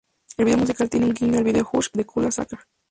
El 0.35 0.45
video 0.45 0.57
musical 0.57 0.89
tiene 0.89 1.05
"un 1.05 1.13
guiño" 1.13 1.37
al 1.37 1.43
video 1.43 1.63
"Hush" 1.73 1.91
de 1.93 2.05
Kula 2.07 2.29
Shaker. 2.31 2.57